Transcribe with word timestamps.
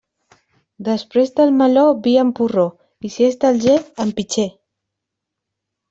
Després 0.87 1.33
del 1.41 1.53
meló, 1.59 1.83
vi 2.09 2.15
en 2.23 2.33
porró, 2.41 2.65
i 3.11 3.15
si 3.19 3.29
és 3.31 3.41
d'Alger, 3.45 3.79
en 4.07 4.19
pitxer. 4.23 4.51